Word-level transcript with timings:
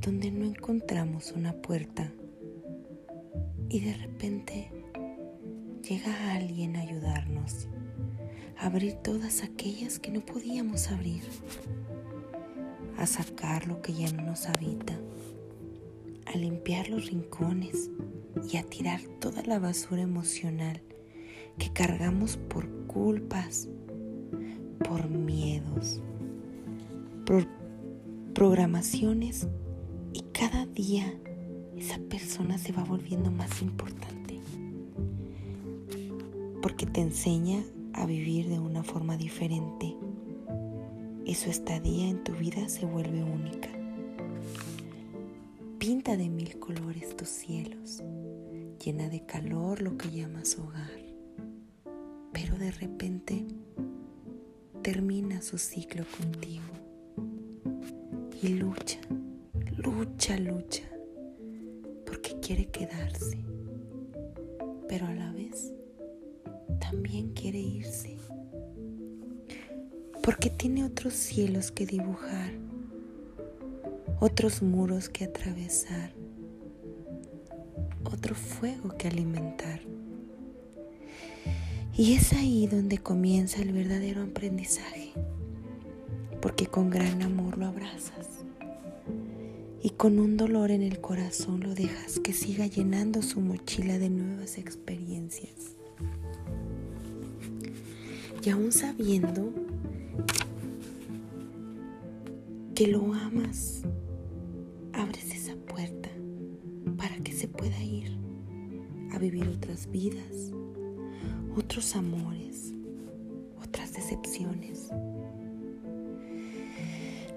donde 0.00 0.30
no 0.30 0.44
encontramos 0.44 1.32
una 1.32 1.52
puerta 1.54 2.12
y 3.68 3.80
de 3.80 3.94
repente 3.94 4.70
llega 5.82 6.34
alguien 6.34 6.76
a 6.76 6.82
ayudarnos 6.82 7.66
a 8.58 8.66
abrir 8.66 8.94
todas 8.94 9.42
aquellas 9.42 9.98
que 9.98 10.12
no 10.12 10.20
podíamos 10.20 10.92
abrir, 10.92 11.24
a 12.96 13.06
sacar 13.06 13.66
lo 13.66 13.82
que 13.82 13.92
ya 13.92 14.12
no 14.12 14.22
nos 14.22 14.46
habita, 14.46 14.96
a 16.26 16.36
limpiar 16.36 16.90
los 16.90 17.06
rincones 17.06 17.90
y 18.52 18.56
a 18.56 18.62
tirar 18.62 19.00
toda 19.18 19.42
la 19.42 19.58
basura 19.58 20.02
emocional 20.02 20.80
que 21.58 21.72
cargamos 21.72 22.36
por 22.36 22.68
culpas, 22.86 23.68
por 24.84 25.08
miedos, 25.08 26.00
programaciones 28.34 29.46
y 30.12 30.22
cada 30.32 30.66
día 30.66 31.12
esa 31.76 31.98
persona 31.98 32.58
se 32.58 32.72
va 32.72 32.84
volviendo 32.84 33.30
más 33.30 33.62
importante. 33.62 34.40
Porque 36.60 36.86
te 36.86 37.00
enseña 37.00 37.62
a 37.92 38.06
vivir 38.06 38.48
de 38.48 38.58
una 38.58 38.82
forma 38.82 39.16
diferente. 39.16 39.96
Y 41.24 41.34
su 41.34 41.50
estadía 41.50 42.08
en 42.08 42.24
tu 42.24 42.32
vida 42.32 42.68
se 42.68 42.84
vuelve 42.84 43.22
única. 43.22 43.68
Pinta 45.78 46.16
de 46.16 46.28
mil 46.28 46.58
colores 46.58 47.16
tus 47.16 47.28
cielos, 47.28 48.02
llena 48.84 49.08
de 49.08 49.24
calor 49.24 49.82
lo 49.82 49.96
que 49.96 50.10
llamas 50.10 50.56
hogar, 50.58 50.90
pero 52.32 52.56
de 52.56 52.70
repente 52.70 53.46
termina 54.82 55.42
su 55.42 55.58
ciclo 55.58 56.04
contigo 56.16 56.81
y 58.42 58.48
lucha, 58.48 58.98
lucha, 59.76 60.36
lucha, 60.36 60.82
porque 62.04 62.40
quiere 62.40 62.66
quedarse, 62.66 63.38
pero 64.88 65.06
a 65.06 65.12
la 65.14 65.30
vez 65.32 65.72
también 66.80 67.34
quiere 67.34 67.60
irse, 67.60 68.16
porque 70.24 70.50
tiene 70.50 70.84
otros 70.84 71.14
cielos 71.14 71.70
que 71.70 71.86
dibujar, 71.86 72.50
otros 74.18 74.60
muros 74.60 75.08
que 75.08 75.24
atravesar, 75.24 76.12
otro 78.02 78.34
fuego 78.34 78.96
que 78.98 79.06
alimentar. 79.06 79.80
Y 81.96 82.14
es 82.14 82.32
ahí 82.32 82.66
donde 82.66 82.98
comienza 82.98 83.62
el 83.62 83.70
verdadero 83.72 84.24
aprendizaje, 84.24 85.12
porque 86.42 86.66
con 86.66 86.90
gran 86.90 87.22
amor 87.22 87.56
lo 87.56 87.66
abrazas 87.66 88.44
y 89.80 89.90
con 89.90 90.18
un 90.18 90.36
dolor 90.36 90.72
en 90.72 90.82
el 90.82 91.00
corazón 91.00 91.60
lo 91.60 91.72
dejas 91.72 92.18
que 92.18 92.32
siga 92.32 92.66
llenando 92.66 93.22
su 93.22 93.40
mochila 93.40 93.98
de 93.98 94.10
nuevas 94.10 94.58
experiencias. 94.58 95.76
Y 98.44 98.50
aún 98.50 98.72
sabiendo 98.72 99.52
que 102.74 102.88
lo 102.88 103.14
amas, 103.14 103.82
abres 104.92 105.32
esa 105.32 105.54
puerta 105.54 106.10
para 106.96 107.16
que 107.18 107.32
se 107.32 107.46
pueda 107.46 107.80
ir 107.84 108.18
a 109.12 109.18
vivir 109.18 109.46
otras 109.46 109.88
vidas, 109.90 110.50
otros 111.56 111.94
amores, 111.94 112.72
otras 113.62 113.92
decepciones 113.92 114.90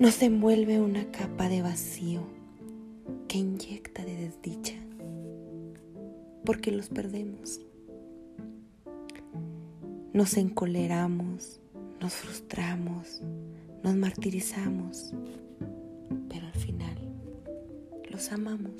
nos 0.00 0.22
envuelve 0.22 0.80
una 0.80 1.04
capa 1.12 1.50
de 1.50 1.60
vacío 1.60 2.22
que 3.28 3.36
inyecta 3.36 4.02
de 4.02 4.16
desdicha, 4.16 4.76
porque 6.42 6.72
los 6.72 6.88
perdemos. 6.88 7.60
Nos 10.14 10.38
encoleramos, 10.38 11.60
nos 12.00 12.14
frustramos, 12.14 13.20
nos 13.84 13.94
martirizamos, 13.94 15.12
pero 16.30 16.46
al 16.46 16.54
final 16.54 16.96
los 18.10 18.32
amamos. 18.32 18.72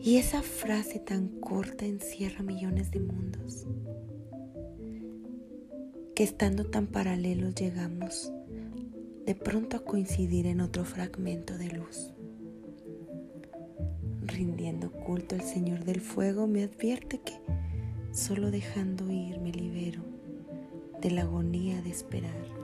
Y 0.00 0.18
esa 0.18 0.42
frase 0.42 1.00
tan 1.00 1.26
corta 1.40 1.86
encierra 1.86 2.44
millones 2.44 2.92
de 2.92 3.00
mundos, 3.00 3.66
que 6.14 6.22
estando 6.22 6.66
tan 6.66 6.86
paralelos 6.86 7.56
llegamos 7.56 8.32
de 9.26 9.34
pronto 9.34 9.76
a 9.76 9.84
coincidir 9.84 10.46
en 10.46 10.60
otro 10.60 10.84
fragmento 10.84 11.56
de 11.56 11.68
luz. 11.68 12.12
Rindiendo 14.22 14.90
culto 14.90 15.34
al 15.34 15.42
Señor 15.42 15.84
del 15.84 16.00
Fuego 16.00 16.46
me 16.46 16.64
advierte 16.64 17.18
que 17.18 17.34
solo 18.12 18.50
dejando 18.50 19.10
ir 19.10 19.38
me 19.40 19.52
libero 19.52 20.02
de 21.00 21.10
la 21.10 21.22
agonía 21.22 21.82
de 21.82 21.90
esperar. 21.90 22.62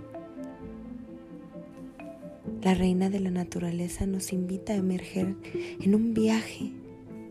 La 2.63 2.75
reina 2.75 3.09
de 3.09 3.21
la 3.21 3.31
naturaleza 3.31 4.07
nos 4.07 4.33
invita 4.33 4.73
a 4.73 4.77
emerger 4.77 5.37
en 5.81 5.95
un 5.95 6.13
viaje 6.13 6.73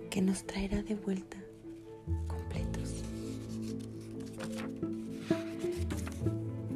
que 0.09 0.21
nos 0.21 0.45
traerá 0.45 0.83
de 0.83 0.95
vuelta 0.95 1.37
completos. 2.27 3.03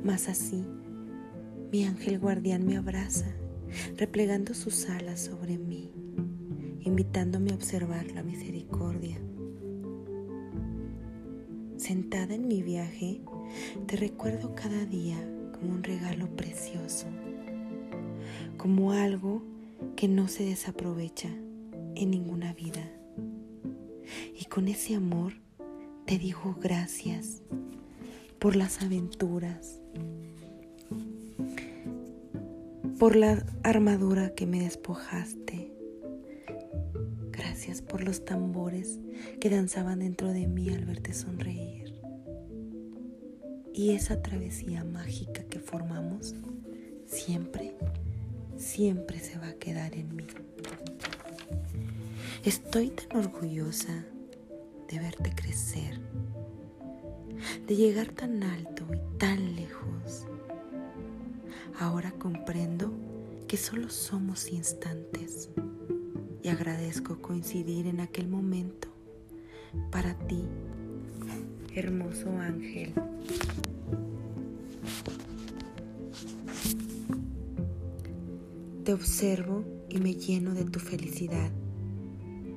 Más 0.03 0.27
así, 0.27 0.65
mi 1.71 1.85
ángel 1.85 2.19
guardián 2.19 2.65
me 2.65 2.75
abraza, 2.75 3.33
replegando 3.97 4.53
sus 4.53 4.89
alas 4.89 5.21
sobre 5.21 5.57
mí, 5.57 5.89
invitándome 6.81 7.51
a 7.51 7.55
observar 7.55 8.11
la 8.11 8.23
misericordia. 8.23 9.17
Sentada 11.77 12.35
en 12.35 12.49
mi 12.49 12.61
viaje, 12.61 13.21
te 13.87 13.95
recuerdo 13.95 14.53
cada 14.53 14.85
día 14.85 15.17
como 15.53 15.73
un 15.73 15.83
regalo 15.83 16.27
precioso, 16.35 17.07
como 18.57 18.91
algo 18.91 19.41
que 19.95 20.09
no 20.09 20.27
se 20.27 20.43
desaprovecha 20.43 21.29
en 21.95 22.11
ninguna 22.11 22.53
vida. 22.53 22.85
Y 24.37 24.43
con 24.45 24.67
ese 24.67 24.95
amor 24.95 25.33
te 26.05 26.17
digo 26.17 26.57
gracias 26.61 27.41
por 28.39 28.57
las 28.57 28.81
aventuras, 28.81 29.79
por 33.01 33.15
la 33.15 33.43
armadura 33.63 34.35
que 34.35 34.45
me 34.45 34.59
despojaste. 34.59 35.73
Gracias 37.31 37.81
por 37.81 38.03
los 38.03 38.25
tambores 38.25 38.99
que 39.39 39.49
danzaban 39.49 40.01
dentro 40.01 40.31
de 40.31 40.45
mí 40.45 40.69
al 40.69 40.85
verte 40.85 41.11
sonreír. 41.11 41.95
Y 43.73 43.93
esa 43.93 44.21
travesía 44.21 44.83
mágica 44.83 45.41
que 45.45 45.57
formamos 45.59 46.35
siempre, 47.07 47.75
siempre 48.55 49.19
se 49.19 49.39
va 49.39 49.47
a 49.47 49.53
quedar 49.53 49.95
en 49.95 50.15
mí. 50.15 50.27
Estoy 52.45 52.91
tan 52.91 53.17
orgullosa 53.17 54.05
de 54.91 54.99
verte 54.99 55.33
crecer, 55.33 55.99
de 57.65 57.75
llegar 57.75 58.09
tan 58.09 58.43
alto 58.43 58.85
y 58.93 59.17
tan 59.17 59.55
lejos 59.55 59.80
Ahora 61.81 62.11
comprendo 62.11 62.93
que 63.47 63.57
solo 63.57 63.89
somos 63.89 64.51
instantes 64.51 65.49
y 66.43 66.49
agradezco 66.49 67.19
coincidir 67.23 67.87
en 67.87 68.01
aquel 68.01 68.27
momento 68.27 68.87
para 69.89 70.13
ti, 70.13 70.43
hermoso 71.73 72.37
ángel. 72.37 72.93
Te 78.83 78.93
observo 78.93 79.63
y 79.89 79.97
me 79.97 80.13
lleno 80.13 80.53
de 80.53 80.65
tu 80.65 80.79
felicidad, 80.79 81.49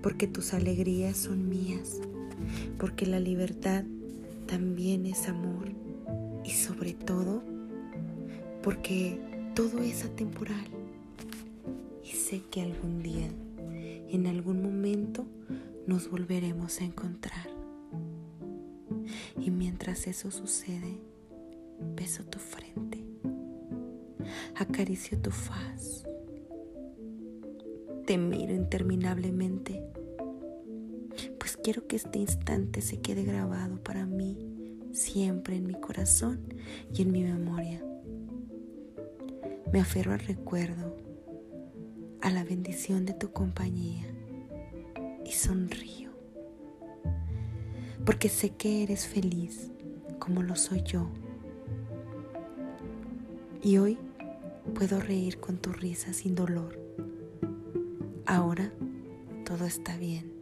porque 0.03 0.27
tus 0.27 0.53
alegrías 0.53 1.17
son 1.17 1.49
mías, 1.49 2.03
porque 2.79 3.07
la 3.07 3.21
libertad 3.21 3.85
también 4.47 5.07
es 5.07 5.29
amor 5.29 5.71
y 6.45 6.51
sobre 6.51 6.93
todo 6.93 7.54
porque 8.65 9.21
todo 9.55 9.83
es 9.83 10.07
atemporal 10.07 10.65
y 12.03 12.13
sé 12.13 12.41
que 12.51 12.63
algún 12.63 13.03
día, 13.03 13.29
en 14.09 14.27
algún 14.27 14.63
momento, 14.63 15.27
nos 15.87 16.11
volveremos 16.11 16.81
a 16.81 16.85
encontrar. 16.85 17.47
Y 19.39 19.51
mientras 19.51 20.07
eso 20.07 20.31
sucede, 20.31 20.99
beso 21.95 22.25
tu 22.25 22.39
frente, 22.39 23.05
acaricio 24.57 25.21
tu 25.21 25.31
faz, 25.31 26.07
te 28.07 28.17
miro 28.17 28.55
interminablemente, 28.55 29.83
pues 31.39 31.59
quiero 31.59 31.87
que 31.87 31.97
este 31.97 32.19
instante 32.19 32.81
se 32.81 32.99
quede 33.03 33.25
grabado 33.25 33.77
para 33.83 34.07
mí 34.07 34.39
siempre 34.93 35.57
en 35.57 35.67
mi 35.67 35.75
corazón 35.75 36.41
y 36.95 37.03
en 37.03 37.13
mi 37.13 37.25
memoria. 37.25 37.85
Me 39.75 39.81
aferro 39.81 40.13
al 40.13 40.21
recuerdo, 40.21 40.97
a 42.23 42.31
la 42.31 42.45
bendición 42.45 43.05
de 43.05 43.13
tu 43.13 43.33
compañía 43.33 44.07
y 45.27 45.33
sonrío, 45.33 46.13
porque 48.07 48.29
sé 48.29 48.51
que 48.51 48.85
eres 48.85 49.09
feliz 49.09 49.73
como 50.21 50.45
lo 50.45 50.55
soy 50.55 50.85
yo. 50.85 51.09
Y 53.65 53.79
hoy 53.79 53.99
puedo 54.77 55.01
reír 55.01 55.41
con 55.41 55.59
tu 55.59 55.73
risa 55.73 56.13
sin 56.13 56.37
dolor. 56.37 56.79
Ahora 58.27 58.73
todo 59.45 59.65
está 59.67 59.97
bien. 59.97 60.34